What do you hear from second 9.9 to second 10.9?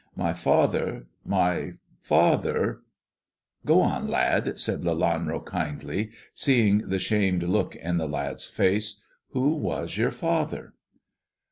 your father